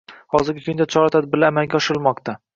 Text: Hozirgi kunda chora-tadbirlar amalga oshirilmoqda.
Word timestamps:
Hozirgi 0.35 0.63
kunda 0.69 0.87
chora-tadbirlar 0.95 1.55
amalga 1.55 1.81
oshirilmoqda. 1.83 2.39